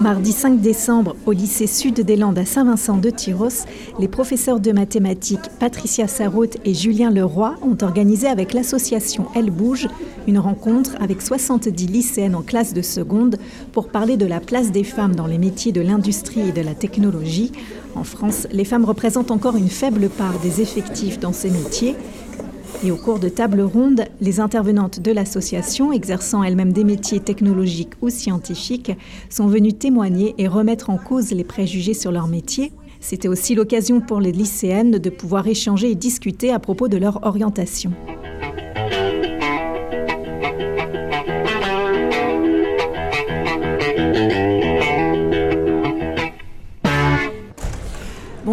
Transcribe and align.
Mardi 0.00 0.30
5 0.30 0.60
décembre, 0.60 1.16
au 1.26 1.32
lycée 1.32 1.66
Sud 1.66 2.00
des 2.02 2.14
Landes 2.14 2.38
à 2.38 2.44
Saint-Vincent 2.44 2.98
de 2.98 3.10
Tyros, 3.10 3.66
les 3.98 4.06
professeurs 4.06 4.60
de 4.60 4.70
mathématiques 4.70 5.50
Patricia 5.58 6.06
Sarraute 6.06 6.56
et 6.64 6.72
Julien 6.72 7.10
Leroy 7.10 7.56
ont 7.62 7.76
organisé 7.82 8.28
avec 8.28 8.52
l'association 8.52 9.26
Elle 9.34 9.50
Bouge 9.50 9.88
une 10.28 10.38
rencontre 10.38 10.92
avec 11.00 11.20
70 11.20 11.88
lycéennes 11.88 12.36
en 12.36 12.42
classe 12.42 12.74
de 12.74 12.82
seconde 12.82 13.38
pour 13.72 13.88
parler 13.88 14.16
de 14.16 14.26
la 14.26 14.38
place 14.38 14.70
des 14.70 14.84
femmes 14.84 15.16
dans 15.16 15.26
les 15.26 15.38
métiers 15.38 15.72
de 15.72 15.80
l'industrie 15.80 16.48
et 16.48 16.52
de 16.52 16.60
la 16.60 16.74
technologie. 16.74 17.50
En 17.96 18.04
France, 18.04 18.46
les 18.52 18.64
femmes 18.64 18.84
représentent 18.84 19.32
encore 19.32 19.56
une 19.56 19.68
faible 19.68 20.10
part 20.10 20.38
des 20.38 20.60
effectifs 20.60 21.18
dans 21.18 21.32
ces 21.32 21.50
métiers. 21.50 21.96
Et 22.84 22.92
au 22.92 22.96
cours 22.96 23.18
de 23.18 23.28
tables 23.28 23.60
rondes, 23.60 24.04
les 24.20 24.38
intervenantes 24.38 25.00
de 25.00 25.10
l'association, 25.10 25.92
exerçant 25.92 26.44
elles-mêmes 26.44 26.72
des 26.72 26.84
métiers 26.84 27.18
technologiques 27.18 27.94
ou 28.02 28.08
scientifiques, 28.08 28.92
sont 29.30 29.48
venues 29.48 29.72
témoigner 29.72 30.36
et 30.38 30.46
remettre 30.46 30.88
en 30.90 30.96
cause 30.96 31.32
les 31.32 31.42
préjugés 31.42 31.94
sur 31.94 32.12
leur 32.12 32.28
métier. 32.28 32.72
C'était 33.00 33.26
aussi 33.26 33.56
l'occasion 33.56 34.00
pour 34.00 34.20
les 34.20 34.30
lycéennes 34.30 34.98
de 34.98 35.10
pouvoir 35.10 35.48
échanger 35.48 35.90
et 35.90 35.96
discuter 35.96 36.52
à 36.52 36.60
propos 36.60 36.86
de 36.86 36.96
leur 36.96 37.26
orientation. 37.26 37.92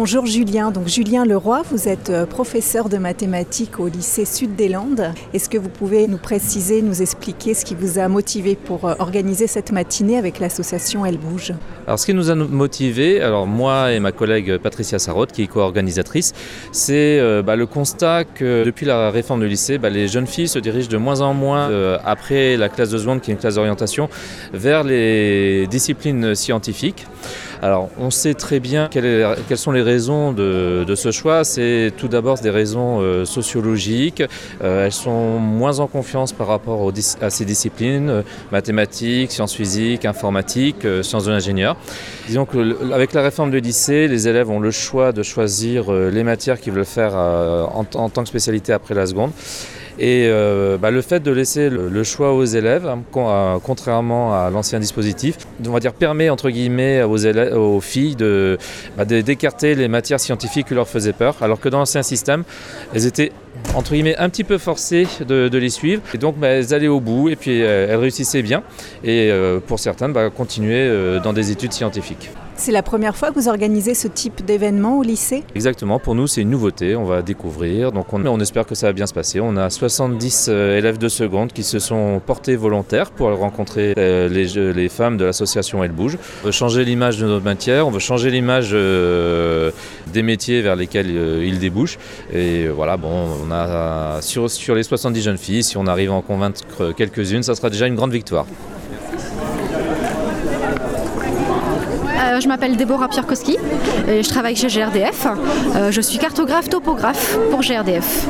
Bonjour 0.06 0.24
Julien. 0.24 0.70
Donc 0.70 0.86
Julien 0.86 1.24
Leroy, 1.24 1.62
vous 1.72 1.88
êtes 1.88 2.10
euh, 2.10 2.26
professeur 2.26 2.88
de 2.88 2.96
mathématiques 2.96 3.80
au 3.80 3.88
lycée 3.88 4.24
Sud 4.24 4.54
des 4.54 4.68
Landes. 4.68 5.12
Est-ce 5.34 5.48
que 5.48 5.58
vous 5.58 5.68
pouvez 5.68 6.06
nous 6.06 6.16
préciser, 6.16 6.80
nous 6.80 7.02
expliquer 7.02 7.54
ce 7.54 7.64
qui 7.64 7.74
vous 7.74 7.98
a 7.98 8.06
motivé 8.06 8.54
pour 8.54 8.84
euh, 8.84 8.94
organiser 9.00 9.48
cette 9.48 9.72
matinée 9.72 10.16
avec 10.16 10.38
l'association 10.38 11.04
Elle 11.04 11.18
Bouge? 11.18 11.54
Alors 11.88 11.98
ce 11.98 12.06
qui 12.06 12.14
nous 12.14 12.30
a 12.30 12.36
motivé, 12.36 13.20
alors 13.20 13.48
moi 13.48 13.94
et 13.94 13.98
ma 13.98 14.12
collègue 14.12 14.58
Patricia 14.58 15.00
Sarotte, 15.00 15.32
qui 15.32 15.42
est 15.42 15.48
co-organisatrice, 15.48 16.34
c'est 16.70 17.18
euh, 17.18 17.42
bah, 17.42 17.56
le 17.56 17.66
constat 17.66 18.22
que 18.26 18.62
depuis 18.62 18.86
la 18.86 19.10
réforme 19.10 19.40
du 19.40 19.48
lycée, 19.48 19.76
bah, 19.76 19.90
les 19.90 20.06
jeunes 20.06 20.28
filles 20.28 20.46
se 20.46 20.60
dirigent 20.60 20.88
de 20.88 20.98
moins 20.98 21.20
en 21.20 21.34
moins 21.34 21.68
après 22.04 22.56
la 22.56 22.68
classe 22.68 22.90
de 22.90 22.98
seconde, 22.98 23.22
qui 23.22 23.32
est 23.32 23.34
une 23.34 23.40
classe 23.40 23.56
d'orientation, 23.56 24.08
vers 24.52 24.84
les 24.84 25.66
disciplines 25.66 26.36
scientifiques. 26.36 27.06
Alors, 27.62 27.88
on 27.98 28.10
sait 28.10 28.34
très 28.34 28.60
bien 28.60 28.88
quelles 28.88 29.36
sont 29.56 29.72
les 29.72 29.82
raisons 29.82 29.95
de, 30.32 30.84
de 30.84 30.94
ce 30.94 31.10
choix. 31.10 31.44
C'est 31.44 31.92
tout 31.96 32.08
d'abord 32.08 32.38
des 32.38 32.50
raisons 32.50 33.00
euh, 33.00 33.24
sociologiques. 33.24 34.22
Euh, 34.62 34.86
elles 34.86 34.92
sont 34.92 35.38
moins 35.38 35.80
en 35.80 35.86
confiance 35.86 36.32
par 36.32 36.46
rapport 36.46 36.92
à 37.20 37.30
ces 37.30 37.44
disciplines, 37.44 38.10
euh, 38.10 38.22
mathématiques, 38.52 39.32
sciences 39.32 39.54
physiques, 39.54 40.04
informatique, 40.04 40.84
euh, 40.84 41.02
sciences 41.02 41.24
de 41.24 41.30
l'ingénieur. 41.30 41.76
Disons 42.26 42.44
que 42.44 42.58
le- 42.58 42.92
avec 42.92 43.12
la 43.12 43.22
réforme 43.22 43.50
du 43.50 43.60
lycée, 43.60 44.08
les 44.08 44.28
élèves 44.28 44.50
ont 44.50 44.60
le 44.60 44.70
choix 44.70 45.12
de 45.12 45.22
choisir 45.22 45.90
les 45.92 46.24
matières 46.24 46.60
qu'ils 46.60 46.72
veulent 46.72 46.84
faire 46.84 47.14
en 47.16 47.84
tant 47.84 48.22
que 48.22 48.28
spécialité 48.28 48.72
après 48.72 48.94
la 48.94 49.06
seconde. 49.06 49.30
Et 49.98 50.26
euh, 50.28 50.76
bah, 50.76 50.90
le 50.90 51.00
fait 51.00 51.20
de 51.20 51.30
laisser 51.30 51.70
le, 51.70 52.04
choix 52.04 52.34
aux 52.34 52.44
élèves, 52.44 52.86
hein, 52.86 53.02
euh, 53.16 53.58
contrairement 53.62 54.34
à 54.34 54.50
l'ancien 54.50 54.78
dispositif, 54.78 55.38
on 55.66 55.70
va 55.70 55.80
dire 55.80 55.94
permet 55.94 56.28
entre 56.28 56.50
guillemets 56.50 57.02
aux, 57.02 57.80
filles 57.80 58.16
bah, 58.96 59.04
de- 59.04 59.20
d'écarter 59.22 59.74
les 59.74 59.88
matières 59.88 60.20
scientifiques 60.20 60.68
qui 60.68 60.74
leur 60.74 60.86
faisaient 60.86 61.14
peur, 61.14 61.36
alors 61.40 61.60
que 61.60 61.68
dans 61.68 61.78
l'ancien 61.78 62.02
système, 62.02 62.44
elles 62.94 63.06
étaient 63.06 63.32
entre 63.74 63.92
guillemets 63.92 64.16
un 64.18 64.28
petit 64.28 64.44
peu 64.44 64.58
forcées 64.58 65.06
de, 65.26 65.56
les 65.56 65.70
suivre, 65.70 66.02
et 66.14 66.18
donc 66.18 66.36
bah, 66.36 66.48
elles 66.48 66.74
allaient 66.74 66.88
au 66.88 67.00
bout 67.00 67.30
et 67.30 67.36
puis 67.36 67.62
euh, 67.62 67.88
elles 67.88 67.96
réussissaient 67.96 68.42
bien, 68.42 68.62
et 69.02 69.30
pour 69.66 69.78
certaines, 69.78 70.12
continuer 70.30 71.20
dans 71.22 71.32
des 71.32 71.50
études 71.50 71.72
scientifiques. 71.72 72.30
C'est 72.58 72.72
la 72.72 72.82
première 72.82 73.14
fois 73.14 73.30
que 73.30 73.34
vous 73.38 73.48
organisez 73.48 73.94
ce 73.94 74.08
type 74.08 74.44
d'événement 74.44 74.98
au 74.98 75.02
lycée? 75.02 75.44
Exactement, 75.54 75.98
pour 75.98 76.14
nous 76.14 76.26
c'est 76.26 76.40
une 76.40 76.48
nouveauté, 76.48 76.96
on 76.96 77.04
va 77.04 77.20
découvrir, 77.20 77.92
donc 77.92 78.12
on, 78.12 78.40
espère 78.40 78.64
que 78.64 78.74
ça 78.74 78.86
va 78.86 78.92
bien 78.94 79.06
se 79.06 79.12
passer. 79.12 79.40
On 79.40 79.56
a 79.58 79.68
70 79.68 80.46
euh, 80.48 80.78
élèves 80.78 80.96
de 80.96 81.08
seconde 81.08 81.52
qui 81.52 81.62
se 81.62 81.78
sont 81.78 82.20
portés 82.24 82.56
volontaires 82.56 83.10
pour 83.10 83.28
rencontrer 83.28 83.92
euh, 83.98 84.28
les, 84.28 84.88
femmes 84.88 85.18
de 85.18 85.26
l'association 85.26 85.84
Elle 85.84 85.92
Bouge. 85.92 86.16
On 86.42 86.46
veut 86.46 86.52
changer 86.52 86.84
l'image 86.84 87.18
de 87.18 87.26
notre 87.26 87.44
matière, 87.44 87.86
on 87.86 87.90
veut 87.90 87.98
changer 87.98 88.30
l'image 88.30 88.70
euh, 88.72 89.70
des 90.12 90.22
métiers 90.22 90.62
vers 90.62 90.76
lesquels 90.76 91.10
ils 91.10 91.58
débouchent. 91.58 91.98
Et 92.32 92.68
voilà, 92.68 92.96
bon, 92.96 93.28
on 93.46 93.52
a 93.52 94.22
sur, 94.22 94.50
sur 94.50 94.74
les 94.74 94.82
70 94.82 95.20
jeunes 95.22 95.38
filles, 95.38 95.62
si 95.62 95.76
on 95.76 95.86
arrive 95.86 96.10
à 96.10 96.14
en 96.14 96.22
convaincre 96.22 96.92
quelques-unes, 96.96 97.42
ça 97.42 97.54
sera 97.54 97.68
déjà 97.68 97.86
une 97.86 97.96
grande 97.96 98.12
victoire. 98.12 98.46
Euh, 102.36 102.40
je 102.40 102.48
m'appelle 102.48 102.76
Déborah 102.76 103.08
Pierkowski 103.08 103.56
et 104.08 104.22
je 104.22 104.28
travaille 104.28 104.56
chez 104.56 104.68
GRDF. 104.68 105.26
Euh, 105.76 105.90
je 105.90 106.00
suis 106.00 106.18
cartographe 106.18 106.68
topographe 106.68 107.38
pour 107.50 107.60
GRDF. 107.60 108.26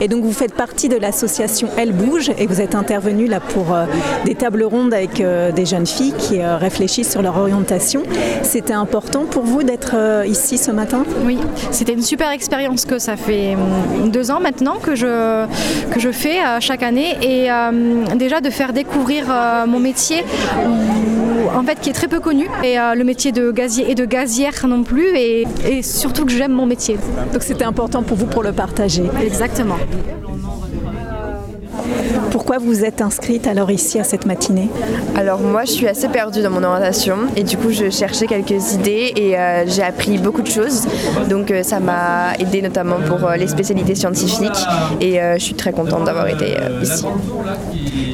Et 0.00 0.08
donc 0.08 0.22
vous 0.24 0.32
faites 0.32 0.54
partie 0.54 0.88
de 0.88 0.96
l'association 0.96 1.68
Elle 1.76 1.92
Bouge 1.92 2.30
et 2.38 2.46
vous 2.46 2.60
êtes 2.60 2.74
intervenu 2.74 3.26
là 3.26 3.40
pour 3.40 3.74
euh, 3.74 3.86
des 4.24 4.34
tables 4.34 4.62
rondes 4.64 4.92
avec 4.94 5.22
des 5.22 5.66
jeunes 5.66 5.86
filles 5.86 6.14
qui 6.18 6.42
réfléchissent 6.42 7.10
sur 7.10 7.22
leur 7.22 7.36
orientation. 7.38 8.02
C'était 8.42 8.72
important 8.74 9.24
pour 9.24 9.44
vous 9.44 9.62
d'être 9.62 9.94
ici 10.26 10.58
ce 10.58 10.70
matin? 10.70 11.04
Oui, 11.24 11.38
c'était 11.70 11.92
une 11.94 12.02
super 12.02 12.30
expérience 12.30 12.84
que 12.84 12.98
ça 12.98 13.16
fait 13.16 13.54
hum, 13.54 14.10
deux 14.10 14.30
ans 14.30 14.40
maintenant 14.40 14.76
que 14.82 14.94
je, 14.94 15.46
que 15.90 16.00
je 16.00 16.10
fais 16.12 16.36
chaque 16.60 16.82
année 16.82 17.16
et 17.22 17.48
déjà 18.16 18.40
de 18.40 18.50
faire 18.50 18.72
découvrir 18.72 19.24
mon 19.66 19.80
métier 19.80 20.24
où- 20.66 21.27
en 21.54 21.62
fait 21.62 21.80
qui 21.80 21.90
est 21.90 21.92
très 21.92 22.08
peu 22.08 22.20
connu 22.20 22.46
et 22.62 22.78
euh, 22.78 22.94
le 22.94 23.04
métier 23.04 23.32
de 23.32 23.50
gazier 23.50 23.90
et 23.90 23.94
de 23.94 24.04
gazière 24.04 24.66
non 24.66 24.82
plus 24.82 25.16
et, 25.16 25.46
et 25.66 25.82
surtout 25.82 26.24
que 26.24 26.32
j'aime 26.32 26.52
mon 26.52 26.66
métier. 26.66 26.96
Donc 27.32 27.42
c'était 27.42 27.64
important 27.64 28.02
pour 28.02 28.16
vous 28.16 28.26
pour 28.26 28.42
le 28.42 28.52
partager. 28.52 29.04
Exactement. 29.22 29.76
Pourquoi 32.48 32.64
vous 32.66 32.82
êtes 32.82 33.02
inscrite 33.02 33.46
alors 33.46 33.70
ici 33.70 33.98
à 34.00 34.04
cette 34.04 34.24
matinée 34.24 34.70
Alors 35.16 35.38
moi 35.40 35.66
je 35.66 35.70
suis 35.72 35.86
assez 35.86 36.08
perdue 36.08 36.40
dans 36.40 36.48
mon 36.48 36.64
orientation 36.64 37.16
et 37.36 37.42
du 37.42 37.58
coup 37.58 37.72
je 37.72 37.90
cherchais 37.90 38.26
quelques 38.26 38.72
idées 38.72 39.12
et 39.16 39.38
euh, 39.38 39.64
j'ai 39.66 39.82
appris 39.82 40.16
beaucoup 40.16 40.40
de 40.40 40.46
choses. 40.48 40.86
Donc 41.28 41.50
euh, 41.50 41.62
ça 41.62 41.78
m'a 41.78 42.32
aidé 42.38 42.62
notamment 42.62 42.96
pour 43.06 43.22
euh, 43.28 43.36
les 43.36 43.48
spécialités 43.48 43.94
scientifiques 43.94 44.48
et 44.98 45.20
euh, 45.20 45.34
je 45.34 45.44
suis 45.44 45.56
très 45.56 45.72
contente 45.72 46.04
d'avoir 46.04 46.26
été 46.26 46.56
euh, 46.58 46.80
ici. 46.82 47.04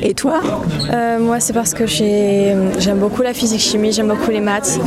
Et 0.02 0.14
toi 0.14 0.40
Euh, 0.92 1.18
moi, 1.18 1.40
c'est 1.40 1.52
parce 1.54 1.72
que 1.72 1.86
j'ai- 1.86 2.54
j'aime 2.78 2.98
beaucoup 2.98 3.22
la 3.22 3.32
physique-chimie, 3.32 3.90
j'aime 3.92 4.08
beaucoup 4.08 4.30
les 4.30 4.40
maths. 4.40 4.78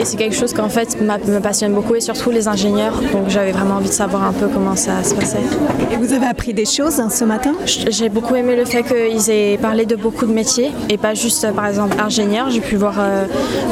Et 0.00 0.04
c'est 0.04 0.16
quelque 0.16 0.34
chose 0.34 0.52
qu'en 0.52 0.68
fait 0.68 0.96
me 1.00 1.38
passionne 1.40 1.72
beaucoup, 1.74 1.94
et 1.94 2.00
surtout 2.00 2.30
les 2.30 2.48
ingénieurs. 2.48 2.94
Donc 3.12 3.28
j'avais 3.28 3.52
vraiment 3.52 3.76
envie 3.76 3.88
de 3.88 3.94
savoir 3.94 4.24
un 4.24 4.32
peu 4.32 4.48
comment 4.48 4.74
ça 4.76 5.04
se 5.04 5.14
passait. 5.14 5.44
Et 5.92 5.96
vous 5.96 6.12
avez 6.12 6.26
appris 6.26 6.54
des 6.54 6.64
choses 6.64 6.98
hein, 6.98 7.08
ce 7.10 7.24
matin? 7.24 7.52
J'ai 7.66 8.08
beaucoup 8.08 8.34
aimé 8.34 8.56
le 8.56 8.64
fait 8.64 8.82
qu'ils 8.94 9.30
aient 9.30 9.58
parlé 9.58 9.86
de 9.86 9.96
beaucoup 9.96 10.26
de 10.26 10.32
métiers, 10.32 10.70
et 10.88 10.98
pas 10.98 11.14
juste, 11.14 11.52
par 11.52 11.66
exemple, 11.66 11.96
ingénieur. 12.00 12.50
J'ai 12.50 12.60
pu 12.60 12.76
voir 12.76 12.96
euh, 12.98 13.26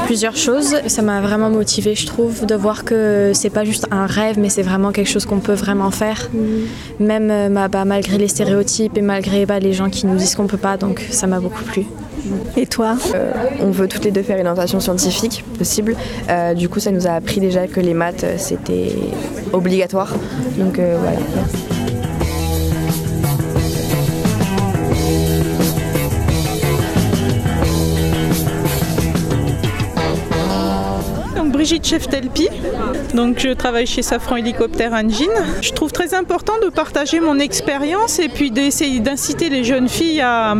plusieurs 0.06 0.36
choses. 0.36 0.76
Ça 0.86 1.02
m'a 1.02 1.20
vraiment 1.20 1.50
motivée, 1.50 1.94
je 1.94 2.06
trouve, 2.06 2.46
de 2.46 2.54
voir 2.54 2.84
que 2.84 3.32
c'est 3.34 3.50
pas 3.50 3.64
juste 3.64 3.86
un 3.90 4.06
rêve, 4.06 4.38
mais 4.38 4.48
c'est 4.48 4.62
vraiment 4.62 4.92
quelque 4.92 5.10
chose 5.10 5.26
qu'on 5.26 5.40
peut 5.40 5.52
vraiment 5.52 5.90
faire. 5.90 6.30
Même 7.00 7.30
euh, 7.30 7.68
bah, 7.68 7.84
malgré 7.84 8.18
les 8.18 8.28
stéréotypes 8.28 8.96
et 8.96 9.02
malgré 9.02 9.46
bah, 9.46 9.58
les 9.58 9.72
gens 9.72 9.90
qui 9.90 10.06
nous 10.06 10.16
disent 10.16 10.34
qu'on 10.34 10.46
peut 10.46 10.56
pas. 10.56 10.76
Donc 10.76 11.04
ça 11.10 11.26
m'a 11.26 11.40
beaucoup 11.40 11.64
plu. 11.64 11.84
Et 12.56 12.66
toi? 12.66 12.96
Euh, 13.14 13.32
on 13.60 13.70
veut 13.70 13.88
toutes 13.88 14.04
les 14.04 14.10
deux 14.10 14.22
faire 14.22 14.38
une 14.38 14.46
orientation 14.46 14.80
scientifique 14.80 15.44
possible. 15.58 15.96
Euh, 16.28 16.54
du 16.54 16.68
coup 16.68 16.80
ça 16.80 16.90
nous 16.90 17.06
a 17.06 17.10
appris 17.10 17.40
déjà 17.40 17.66
que 17.66 17.80
les 17.80 17.94
maths 17.94 18.24
c'était 18.36 18.92
obligatoire. 19.52 20.14
Donc 20.56 20.78
euh, 20.78 20.96
voilà. 21.00 21.18
Brigitte 31.62 31.86
Cheftelpi, 31.86 32.48
Donc 33.14 33.38
je 33.38 33.50
travaille 33.50 33.86
chez 33.86 34.02
Safran 34.02 34.34
Hélicoptère 34.34 34.94
Engine. 34.94 35.30
Je 35.60 35.70
trouve 35.70 35.92
très 35.92 36.12
important 36.12 36.54
de 36.60 36.70
partager 36.70 37.20
mon 37.20 37.38
expérience 37.38 38.18
et 38.18 38.28
puis 38.28 38.50
d'essayer 38.50 38.98
d'inciter 38.98 39.48
les 39.48 39.62
jeunes 39.62 39.88
filles 39.88 40.22
à, 40.22 40.56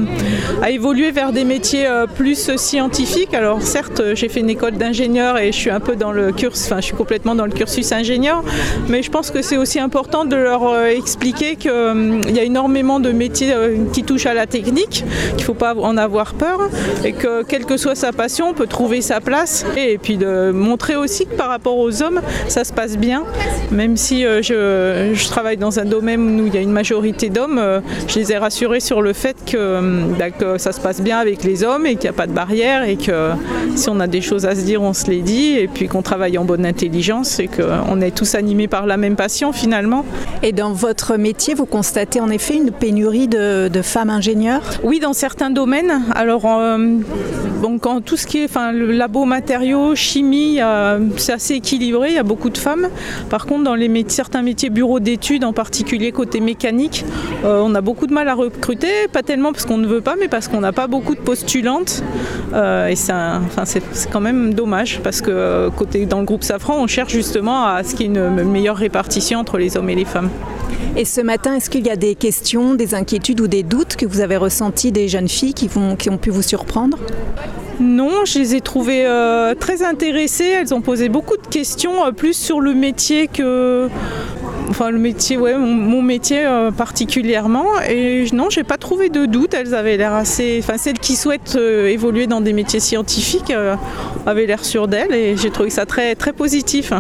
à, 0.63 0.71
évoluer 0.71 1.11
vers 1.11 1.33
des 1.33 1.43
métiers 1.43 1.89
euh, 1.89 2.07
plus 2.07 2.57
scientifiques. 2.57 3.35
Alors 3.35 3.63
certes, 3.63 4.01
j'ai 4.15 4.29
fait 4.29 4.39
une 4.39 4.51
école 4.51 4.75
d'ingénieur 4.75 5.39
et 5.39 5.51
je 5.51 5.57
suis 5.57 5.71
un 5.71 5.81
peu 5.81 5.97
dans 5.97 6.13
le 6.13 6.31
cursus, 6.31 6.67
enfin 6.67 6.77
je 6.77 6.87
suis 6.87 6.97
complètement 6.97 7.35
dans 7.35 7.47
le 7.47 7.53
cursus 7.53 7.91
ingénieur, 7.91 8.45
mais 8.89 9.03
je 9.03 9.11
pense 9.11 9.33
que 9.33 9.43
c'est 9.43 9.57
aussi 9.57 9.81
important 9.81 10.25
de 10.25 10.37
leur 10.37 10.69
euh, 10.69 10.87
expliquer 10.87 11.57
qu'il 11.57 11.73
hum, 11.73 12.21
y 12.29 12.39
a 12.39 12.45
énormément 12.45 13.01
de 13.01 13.11
métiers 13.11 13.53
euh, 13.53 13.77
qui 13.93 14.05
touchent 14.05 14.27
à 14.27 14.35
la 14.35 14.47
technique, 14.47 15.05
qu'il 15.31 15.39
ne 15.39 15.43
faut 15.43 15.55
pas 15.55 15.75
en 15.75 15.97
avoir 15.97 16.35
peur 16.35 16.61
et 17.05 17.13
que 17.13 17.43
quelle 17.43 17.65
que 17.65 17.77
soit 17.77 17.97
sa 17.97 18.13
passion, 18.13 18.51
on 18.51 18.55
peut 18.55 18.69
trouver 18.69 19.01
sa 19.01 19.21
place 19.21 19.67
et 19.77 19.99
puis 19.99 20.17
de 20.17 20.53
montrer 20.53 20.92
aussi 20.95 21.27
que 21.27 21.35
par 21.35 21.49
rapport 21.49 21.79
aux 21.79 22.03
hommes, 22.03 22.21
ça 22.49 22.65
se 22.65 22.73
passe 22.73 22.97
bien, 22.97 23.25
même 23.71 23.97
si 23.97 24.23
je, 24.23 25.13
je 25.15 25.29
travaille 25.29 25.57
dans 25.57 25.79
un 25.79 25.85
domaine 25.85 26.41
où 26.41 26.47
il 26.47 26.55
y 26.55 26.59
a 26.59 26.61
une 26.61 26.73
majorité 26.73 27.31
d'hommes, 27.31 27.61
je 28.09 28.19
les 28.19 28.33
ai 28.33 28.39
rassurés 28.39 28.81
sur 28.81 29.03
le 29.03 29.13
fait 29.13 29.37
que, 29.47 29.79
hum, 29.79 30.15
bah, 30.19 30.31
que 30.31 30.59
ça 30.59 30.73
se 30.73 30.81
passe 30.81 31.01
bien 31.01 31.19
avec 31.19 31.45
les 31.45 31.65
hommes 31.65 31.87
et 31.87 31.97
qu'il 31.97 32.03
n'y 32.11 32.15
a 32.15 32.19
pas 32.19 32.27
de 32.27 32.33
barrière 32.33 32.85
et 32.85 32.97
que 32.97 33.31
si 33.77 33.89
on 33.89 34.01
a 34.01 34.07
des 34.07 34.21
choses 34.21 34.47
à 34.47 34.55
se 34.55 34.63
dire, 34.63 34.83
on 34.83 34.93
se 34.93 35.11
les 35.11 35.23
dit 35.23 35.57
et 35.59 35.69
puis 35.69 35.89
qu'on 35.89 36.03
travaille 36.03 36.39
en 36.39 36.45
bonne 36.45 36.67
intelligence 36.67 37.39
et 37.39 37.49
qu'on 37.49 38.01
est 38.01 38.15
tous 38.15 38.35
animés 38.35 38.69
par 38.69 38.87
la 38.87 38.97
même 38.97 39.17
passion 39.17 39.53
finalement. 39.53 40.05
Et 40.43 40.53
dans 40.53 40.73
votre 40.73 41.17
métier, 41.17 41.55
vous 41.55 41.67
constatez 41.67 42.21
en 42.21 42.31
effet 42.31 42.55
une 42.55 42.71
pénurie 42.71 43.29
de, 43.29 43.69
de 43.69 43.83
femmes 43.83 44.11
ingénieurs? 44.11 44.63
Oui, 44.83 45.01
dans 45.01 45.13
certains 45.13 45.51
domaines. 45.51 46.03
Alors, 46.15 46.47
euh, 46.47 46.79
bon, 47.61 47.79
quand 47.79 48.01
tout 48.01 48.17
ce 48.17 48.27
qui 48.27 48.39
est 48.39 48.45
enfin, 48.45 48.73
le 48.73 48.93
labo 48.93 49.25
matériaux, 49.25 49.95
chimie, 49.95 50.59
euh, 50.61 50.82
c'est 51.17 51.33
assez 51.33 51.55
équilibré, 51.55 52.09
il 52.11 52.15
y 52.15 52.19
a 52.19 52.23
beaucoup 52.23 52.51
de 52.51 52.59
femmes. 52.59 52.89
Par 53.31 53.47
contre, 53.47 53.65
dans 53.65 53.77
certains 54.09 54.43
métiers 54.43 54.71
bureaux 54.71 55.01
d'études, 55.01 55.45
en 55.45 55.53
particulier 55.53 56.13
côté 56.13 56.41
mécanique, 56.41 57.05
euh, 57.45 57.63
on 57.65 57.75
a 57.75 57.81
beaucoup 57.81 58.07
de 58.07 58.13
mal 58.13 58.29
à 58.29 58.35
recruter, 58.35 59.09
pas 59.13 59.23
tellement 59.23 59.53
parce 59.53 59.67
qu'on 59.67 59.79
ne 59.79 59.87
veut 59.87 60.01
pas, 60.01 60.17
mais 60.19 60.29
parce 60.29 60.49
qu'on 60.49 60.61
n'a 60.61 60.73
pas 60.73 60.87
beaucoup 60.87 61.15
de 61.15 61.21
postulantes. 61.21 62.03
Euh, 62.55 62.89
et 62.89 62.97
c'est 62.97 63.13
quand 64.11 64.21
même 64.21 64.55
dommage 64.55 65.01
parce 65.03 65.21
que 65.21 65.31
euh, 65.31 65.71
côté, 65.71 66.07
dans 66.07 66.21
le 66.21 66.25
groupe 66.25 66.45
Safran, 66.45 66.77
on 66.79 66.87
cherche 66.87 67.13
justement 67.13 67.67
à 67.67 67.83
ce 67.83 67.95
qu'il 67.95 68.07
y 68.07 68.19
ait 68.19 68.21
une 68.21 68.45
meilleure 68.45 68.77
répartition 68.77 69.39
entre 69.39 69.59
les 69.59 69.77
hommes 69.77 69.91
et 69.91 69.95
les 69.95 70.05
femmes. 70.05 70.31
Et 70.97 71.05
ce 71.05 71.21
matin, 71.21 71.55
est-ce 71.55 71.71
qu'il 71.71 71.87
y 71.87 71.91
a 71.91 71.97
des 71.97 72.15
questions, 72.15 72.75
des 72.75 72.95
inquiétudes 72.95 73.41
ou 73.41 73.47
des 73.47 73.63
doutes 73.63 73.97
que 73.97 74.05
vous 74.05 74.21
avez 74.21 74.37
ressentis 74.37 74.93
des 74.93 75.09
jeunes 75.09 75.29
filles 75.29 75.55
qui 75.55 75.71
ont 75.77 76.19
pu 76.19 76.31
vous 76.31 76.43
surprendre? 76.43 76.99
Non, 77.81 78.25
je 78.25 78.39
les 78.39 78.55
ai 78.55 78.61
trouvées 78.61 79.07
euh, 79.07 79.55
très 79.55 79.83
intéressées. 79.83 80.45
Elles 80.61 80.75
ont 80.75 80.81
posé 80.81 81.09
beaucoup 81.09 81.37
de 81.37 81.47
questions, 81.47 82.05
euh, 82.05 82.13
plus 82.13 82.35
sur 82.35 82.61
le 82.61 82.75
métier 82.75 83.29
que. 83.29 83.89
Enfin, 84.69 84.91
le 84.91 84.99
métier, 84.99 85.37
ouais, 85.37 85.57
mon, 85.57 86.03
métier 86.03 86.47
euh, 86.47 86.71
particulièrement. 86.71 87.67
Et 87.89 88.27
non, 88.33 88.49
j'ai 88.51 88.65
pas 88.65 88.79
trouvé 88.79 89.09
de 89.09 89.27
doute. 89.27 89.55
Elles 89.55 89.75
avaient 89.75 89.97
l'air 89.97 90.15
assez. 90.15 90.59
Enfin, 90.63 90.79
celles 90.79 90.99
qui 90.99 91.17
souhaitent 91.17 91.57
évoluer 91.57 92.27
dans 92.27 92.41
des 92.41 92.53
métiers 92.53 92.81
scientifiques 92.81 93.53
avaient 94.27 94.47
l'air 94.47 94.65
sûres 94.65 94.89
d'elles. 94.89 95.15
Et 95.15 95.37
j'ai 95.37 95.51
trouvé 95.51 95.71
ça 95.71 95.87
très, 95.87 96.15
très 96.15 96.33
positif. 96.33 96.93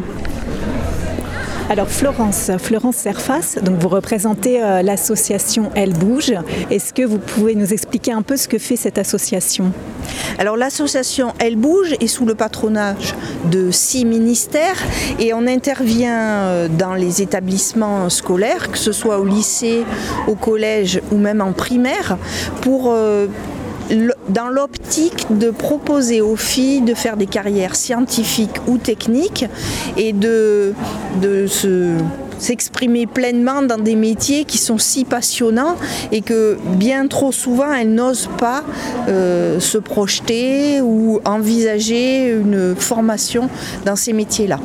Alors 1.71 1.89
Florence, 1.89 2.51
Florence 2.59 2.97
Serfas, 2.97 3.59
donc 3.63 3.79
vous 3.79 3.89
représentez 3.89 4.63
euh, 4.63 4.83
l'association 4.83 5.71
Elle 5.75 5.95
Bouge. 5.95 6.35
Est-ce 6.71 6.93
que 6.93 7.03
vous 7.03 7.19
pouvez 7.19 7.55
nous 7.55 7.73
expliquer 7.73 8.13
un 8.13 8.23
peu 8.23 8.37
ce 8.37 8.49
que 8.49 8.59
fait 8.59 8.77
cette 8.77 8.99
association? 8.99 9.73
Alors 10.39 10.57
l'association 10.57 11.33
Elle 11.39 11.57
Bouge 11.57 11.95
est 12.01 12.09
sous 12.09 12.27
le 12.27 12.35
patronage 12.35 13.15
de 13.51 13.71
six 13.71 14.05
ministères 14.05 14.77
et 15.19 15.33
on 15.33 15.47
intervient 15.47 16.21
euh, 16.21 16.69
dans 16.69 16.95
les 16.95 17.23
établissements 17.23 18.11
scolaires, 18.11 18.71
que 18.71 18.79
ce 18.79 18.93
soit 18.93 19.19
au 19.19 19.25
lycée, 19.25 19.85
au 20.27 20.35
collège 20.35 21.01
ou 21.11 21.17
même 21.17 21.41
en 21.41 21.53
primaire, 21.53 22.19
pour 22.61 22.91
euh, 22.91 23.29
dans 24.29 24.49
l'optique 24.49 25.27
de 25.31 25.51
proposer 25.51 26.21
aux 26.21 26.37
filles 26.37 26.81
de 26.81 26.95
faire 26.95 27.17
des 27.17 27.27
carrières 27.27 27.77
scientifiques 27.77 28.61
ou 28.67 28.79
techniques 28.79 29.47
et 29.97 30.13
de, 30.13 30.75
se 31.47 31.97
s'exprimer 32.39 33.07
pleinement 33.07 33.63
dans 33.63 33.79
des 33.79 33.95
métiers 33.95 34.45
qui 34.45 34.59
sont 34.59 34.79
si 34.79 35.05
passionnants 35.05 35.77
et 36.11 36.23
que 36.23 36.59
bien 36.77 37.07
trop 37.07 37.31
souvent 37.31 37.73
elles 37.73 37.95
n'osent 37.95 38.31
pas 38.37 38.65
euh, 39.09 39.61
se 39.61 39.79
projeter 39.79 40.81
ou 40.81 41.21
envisager 41.25 42.31
une 42.31 42.75
formation 42.75 43.49
dans 43.85 43.95
ces 43.95 44.13
métiers-là. 44.13 44.59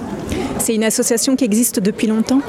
C'est 0.60 0.76
une 0.76 0.84
association 0.84 1.36
qui 1.36 1.46
existe 1.46 1.80
depuis 1.80 2.08
longtemps 2.08 2.42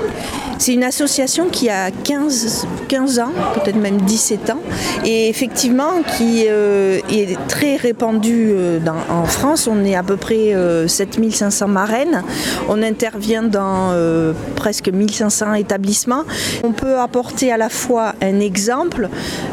C'est 0.58 0.74
une 0.74 0.84
association 0.84 1.48
qui 1.50 1.68
a 1.68 1.90
15, 1.90 2.66
15 2.88 3.18
ans, 3.20 3.32
peut-être 3.54 3.76
même 3.76 3.98
17 3.98 4.50
ans, 4.50 4.60
et 5.04 5.28
effectivement 5.28 6.02
qui 6.16 6.46
euh, 6.48 7.00
est 7.10 7.38
très 7.48 7.76
répandue 7.76 8.50
euh, 8.52 8.80
en 9.08 9.24
France. 9.24 9.68
On 9.70 9.84
est 9.84 9.94
à 9.94 10.02
peu 10.02 10.16
près 10.16 10.54
euh, 10.54 10.88
7500 10.88 11.68
marraines. 11.68 12.22
On 12.68 12.82
intervient 12.82 13.42
dans 13.42 13.90
euh, 13.92 14.32
presque 14.56 14.88
1500 14.88 15.54
établissements. 15.54 16.24
On 16.64 16.72
peut 16.72 16.98
apporter 16.98 17.52
à 17.52 17.56
la 17.56 17.68
fois 17.68 18.14
un 18.20 18.40
exemple, 18.40 19.08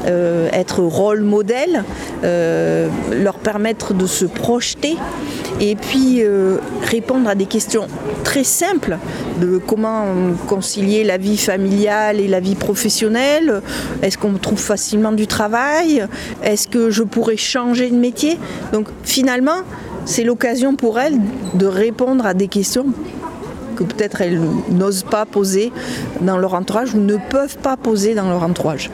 être 0.05 0.79
rôle 0.81 1.21
modèle, 1.21 1.83
leur 2.23 3.35
permettre 3.35 3.93
de 3.93 4.05
se 4.05 4.25
projeter 4.25 4.97
et 5.59 5.75
puis 5.75 6.21
euh, 6.21 6.57
répondre 6.83 7.29
à 7.29 7.35
des 7.35 7.45
questions 7.45 7.87
très 8.23 8.43
simples 8.43 8.97
de 9.39 9.57
comment 9.57 10.05
concilier 10.47 11.03
la 11.03 11.17
vie 11.17 11.37
familiale 11.37 12.19
et 12.19 12.27
la 12.27 12.39
vie 12.39 12.55
professionnelle. 12.55 13.61
Est-ce 14.01 14.17
qu'on 14.17 14.33
trouve 14.33 14.59
facilement 14.59 15.11
du 15.11 15.27
travail? 15.27 16.05
Est-ce 16.43 16.67
que 16.67 16.89
je 16.89 17.03
pourrais 17.03 17.37
changer 17.37 17.89
de 17.89 17.95
métier? 17.95 18.37
Donc 18.73 18.87
finalement, 19.03 19.61
c'est 20.05 20.23
l'occasion 20.23 20.75
pour 20.75 20.99
elles 20.99 21.17
de 21.53 21.65
répondre 21.65 22.25
à 22.25 22.33
des 22.33 22.47
questions 22.47 22.87
que 23.75 23.83
peut-être 23.83 24.21
elles 24.21 24.39
n'osent 24.71 25.03
pas 25.03 25.25
poser 25.25 25.71
dans 26.21 26.37
leur 26.37 26.53
entourage 26.53 26.93
ou 26.93 26.99
ne 26.99 27.17
peuvent 27.17 27.57
pas 27.57 27.77
poser 27.77 28.15
dans 28.15 28.29
leur 28.29 28.43
entourage. 28.43 28.89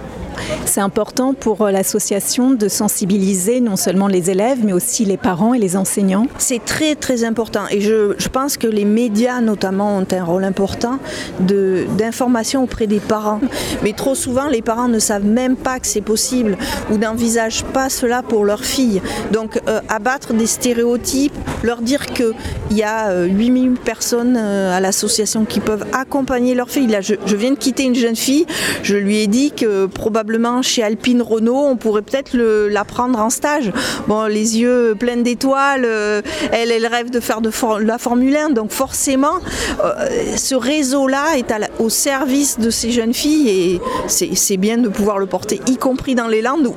C'est 0.66 0.82
important 0.82 1.34
pour 1.34 1.62
euh, 1.62 1.72
l'association 1.72 2.52
de 2.52 2.68
sensibiliser 2.68 3.62
non 3.62 3.76
seulement 3.76 4.08
les 4.08 4.30
élèves, 4.30 4.60
mais 4.64 4.74
aussi 4.74 5.06
les 5.06 5.18
parents 5.18 5.54
et 5.54 5.60
les 5.60 5.76
enseignants. 5.76 6.28
C'est 6.38 6.64
très 6.64 6.96
très 6.96 7.24
important 7.24 7.62
et 7.70 7.82
je, 7.82 8.30
pense 8.32 8.56
que 8.56 8.68
les 8.68 8.86
médias 8.86 9.42
notamment 9.42 9.98
ont 9.98 10.08
un 10.10 10.24
rôle 10.24 10.46
important 10.46 11.00
d'information 11.40 12.64
auprès 12.64 12.88
des 12.88 13.02
parents. 13.02 13.42
Mais 13.84 13.92
trop 13.92 14.16
souvent 14.16 14.48
les 14.48 14.62
parents 14.62 14.88
ne 14.88 15.00
savent 15.00 15.26
même 15.26 15.58
pas 15.58 15.80
que 15.80 15.88
c'est 15.88 16.02
possible 16.02 16.58
ou 16.90 16.98
n'envisagent 16.98 17.66
pas 17.66 17.90
cela 17.90 18.24
pour 18.24 18.46
leur 18.46 18.64
fille. 18.64 19.02
Donc 19.32 19.60
euh, 19.68 19.82
abattre 19.90 20.34
des 20.34 20.48
stéréotypes, 20.48 21.34
leur 21.64 21.82
dire 21.82 22.06
qu'il 22.06 22.34
y 22.72 22.84
a 22.84 23.10
euh, 23.10 23.26
8000 23.26 23.74
personnes 23.74 24.38
euh, 24.38 24.76
à 24.76 24.80
l'association 24.80 25.44
qui 25.44 25.60
peuvent 25.60 25.86
accompagner 25.92 26.56
leur 26.56 26.70
fille. 26.70 26.88
Là 26.88 27.02
je 27.02 27.36
viens 27.36 27.52
de 27.52 27.58
quitter 27.58 27.84
une 27.84 27.96
jeune 27.96 28.16
fille, 28.16 28.46
je 28.84 28.96
lui 28.96 29.18
ai 29.18 29.28
dit 29.28 29.52
que 29.52 29.88
probablement 29.88 30.21
probablement 30.22 30.62
chez 30.62 30.84
Alpine 30.84 31.24
Renault, 31.24 31.64
on 31.66 31.78
pourrait 31.78 32.04
peut-être 32.04 32.38
la 32.38 32.86
prendre 32.86 33.18
en 33.18 33.32
stage. 33.32 33.72
Bon, 34.08 34.26
les 34.26 34.60
yeux 34.60 34.94
pleins 34.94 35.18
d'étoiles, 35.18 35.82
euh, 35.84 36.22
elle, 36.52 36.70
elle 36.70 36.86
rêve 36.86 37.10
de 37.10 37.20
faire 37.20 37.42
de 37.42 37.50
la 37.84 37.98
Formule 37.98 38.36
1, 38.36 38.52
donc 38.52 38.70
forcément, 38.70 39.40
euh, 39.84 40.36
ce 40.38 40.54
réseau-là 40.54 41.38
est 41.38 41.52
au 41.80 41.90
service 41.90 42.60
de 42.60 42.70
ces 42.70 42.92
jeunes 42.92 43.16
filles 43.16 43.50
et 43.50 43.82
c'est 44.06 44.58
bien 44.58 44.78
de 44.78 44.90
pouvoir 44.90 45.18
le 45.18 45.26
porter, 45.26 45.60
y 45.66 45.78
compris 45.78 46.14
dans 46.14 46.28
les 46.28 46.44
Landes 46.44 46.68
où, 46.68 46.76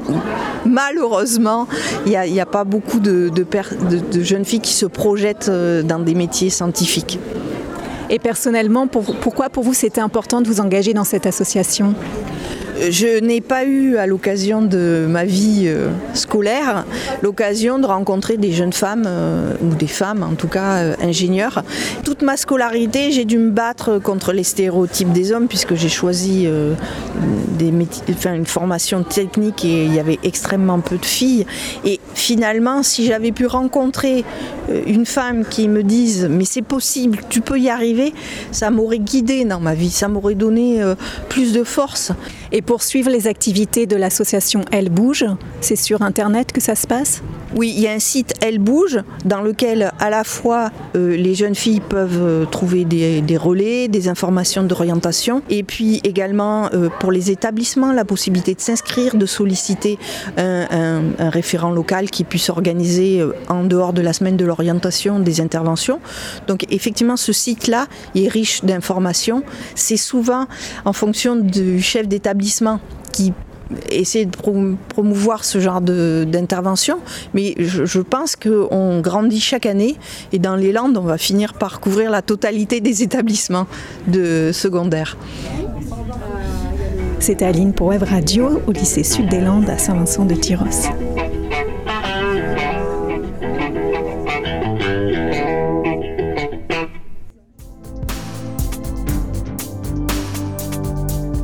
malheureusement, 0.64 1.68
il 2.06 2.12
n'y 2.12 2.40
a, 2.40 2.46
pas 2.46 2.64
beaucoup 2.64 2.98
de, 2.98 3.30
jeunes 4.22 4.46
filles 4.46 4.60
qui 4.60 4.72
se 4.72 4.86
projettent 4.86 5.50
euh, 5.50 5.82
dans 5.82 5.98
des 5.98 6.14
métiers 6.14 6.48
scientifiques. 6.48 7.18
Et 8.08 8.18
personnellement, 8.18 8.86
pour, 8.86 9.04
pourquoi 9.16 9.50
pour 9.50 9.64
vous 9.64 9.74
c'était 9.74 10.00
important 10.00 10.40
de 10.40 10.46
vous 10.46 10.60
engager 10.60 10.94
dans 10.94 11.04
cette 11.04 11.26
association? 11.26 11.94
Je 12.90 13.20
n'ai 13.20 13.40
pas 13.40 13.64
eu 13.64 13.96
à 13.96 14.06
l'occasion 14.06 14.62
de 14.62 15.06
ma 15.08 15.24
vie 15.24 15.64
euh, 15.66 15.90
scolaire 16.14 16.84
l'occasion 17.22 17.78
de 17.78 17.86
rencontrer 17.86 18.36
des 18.36 18.52
jeunes 18.52 18.72
femmes 18.72 19.04
euh, 19.06 19.54
ou 19.62 19.74
des 19.74 19.86
femmes 19.86 20.22
en 20.22 20.34
tout 20.34 20.48
cas 20.48 20.76
euh, 20.76 20.94
ingénieurs. 21.00 21.62
Toute 22.04 22.22
ma 22.22 22.36
scolarité 22.36 23.12
j'ai 23.12 23.24
dû 23.24 23.38
me 23.38 23.50
battre 23.50 23.98
contre 23.98 24.32
les 24.32 24.44
stéréotypes 24.44 25.12
des 25.12 25.32
hommes 25.32 25.48
puisque 25.48 25.74
j'ai 25.74 25.88
choisi 25.88 26.48
une 27.61 28.46
formation 28.46 29.02
technique 29.02 29.64
et 29.64 29.84
il 29.84 29.94
y 29.94 30.00
avait 30.00 30.18
extrêmement 30.23 30.80
peu 30.80 30.96
de 30.96 31.04
filles. 31.04 31.46
Et 31.84 32.00
finalement 32.14 32.82
si 32.82 33.06
j'avais 33.06 33.32
pu 33.32 33.46
rencontrer 33.46 34.25
euh, 34.70 34.82
une 34.87 35.06
femme 35.06 35.44
qui 35.44 35.68
me 35.68 35.82
dise 35.82 36.28
mais 36.30 36.44
c'est 36.44 36.62
possible 36.62 37.18
tu 37.28 37.40
peux 37.40 37.58
y 37.58 37.68
arriver 37.68 38.14
ça 38.50 38.70
m'aurait 38.70 38.99
guidé 38.99 39.44
dans 39.44 39.61
ma 39.61 39.75
vie 39.75 39.90
ça 39.90 40.08
m'aurait 40.08 40.34
donné 40.34 40.82
euh, 40.82 40.94
plus 41.28 41.52
de 41.52 41.64
force. 41.64 42.12
Et 42.52 42.62
pour 42.62 42.82
suivre 42.82 43.11
les 43.11 43.26
activités 43.26 43.87
de 43.87 43.96
l'association 43.96 44.64
Elle 44.70 44.90
Bouge, 44.90 45.26
c'est 45.61 45.76
sur 45.76 46.02
internet 46.02 46.52
que 46.52 46.61
ça 46.61 46.75
se 46.75 46.87
passe? 46.87 47.23
Oui, 47.56 47.73
il 47.76 47.82
y 47.82 47.87
a 47.87 47.92
un 47.92 48.00
site 48.00 48.34
Elle 48.40 48.58
Bouge 48.58 48.99
dans 49.25 49.40
lequel 49.40 49.92
à 50.00 50.11
la 50.11 50.25
fois 50.25 50.73
euh, 50.96 51.16
les 51.16 51.37
jeunes 51.37 51.54
filles 51.54 51.80
peuvent 51.80 52.20
euh, 52.20 52.44
trouver 52.46 52.84
des, 52.84 53.37
relais, 53.37 53.87
des 53.87 54.08
informations 54.08 54.64
d'orientation 54.64 55.40
et 55.49 55.62
puis 55.62 56.00
également 56.02 56.68
euh, 56.75 56.88
pour 56.99 57.12
les 57.12 57.30
établissements 57.30 57.92
la 57.92 58.04
possibilité 58.04 58.54
de 58.54 58.61
s'inscrire, 58.61 59.14
de 59.14 59.26
solliciter 59.26 59.99
un, 60.37 61.02
référent 61.30 61.70
local 61.70 62.11
qui 62.11 62.25
puisse 62.25 62.50
organiser 62.50 63.23
en 63.49 63.62
dehors 63.64 63.92
de 63.92 64.02
la 64.02 64.12
semaine 64.12 64.37
de 64.37 64.44
l'orientation 64.44 65.20
des 65.20 65.40
interventions. 65.40 66.00
Donc 66.49 66.66
effectivement 66.70 67.16
ce 67.16 67.32
site-là 67.32 67.87
est 68.16 68.28
riche 68.28 68.64
d'informations. 68.64 69.44
C'est 69.76 69.96
souvent 69.96 70.46
en 70.84 70.92
fonction 70.92 71.37
du 71.37 71.80
chef 71.80 72.08
d'établissement 72.08 72.80
qui 73.12 73.32
essayer 73.90 74.26
de 74.26 74.37
prom- 74.37 74.76
promouvoir 74.88 75.44
ce 75.44 75.59
genre 75.59 75.80
de- 75.80 76.25
d'intervention, 76.28 76.99
mais 77.33 77.54
je, 77.59 77.85
je 77.85 78.00
pense 78.00 78.37
qu'on 78.37 79.00
grandit 79.00 79.40
chaque 79.40 79.66
année 79.66 79.97
et 80.33 80.38
dans 80.38 80.56
les 80.56 80.73
Landes, 80.73 80.97
on 80.97 81.02
va 81.04 81.18
finir 81.18 81.54
par 81.54 81.80
couvrir 81.80 82.11
la 82.11 82.23
totalité 82.23 82.80
des 82.80 83.02
établissements 83.02 83.66
de 84.06 84.50
secondaire. 84.52 85.16
C'était 87.21 87.47
Aline 87.47 87.73
pour 87.73 87.87
Web 87.87 88.02
Radio 88.02 88.61
au 88.66 88.73
lycée 88.73 89.02
Sud 89.02 89.28
des 89.28 89.40
Landes 89.40 89.71
à 89.71 89.78
Saint-Vincent 89.78 90.25
de 90.26 90.35
Tyros. 90.35 90.90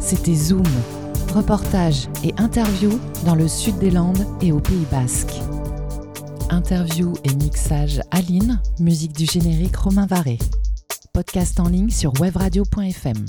C'était 0.00 0.34
Zoom, 0.34 0.64
reportage 1.30 2.08
et 2.24 2.34
interview 2.38 2.90
dans 3.24 3.34
le 3.34 3.48
sud 3.48 3.78
des 3.78 3.90
Landes 3.90 4.26
et 4.40 4.52
au 4.52 4.60
Pays 4.60 4.86
Basque. 4.90 5.32
Interview 6.50 7.14
et 7.24 7.34
mixage 7.34 8.00
Aline, 8.10 8.60
musique 8.78 9.16
du 9.16 9.26
générique 9.26 9.76
Romain 9.76 10.06
Varé. 10.06 10.38
Podcast 11.12 11.60
en 11.60 11.68
ligne 11.68 11.90
sur 11.90 12.12
webradio.fm. 12.20 13.24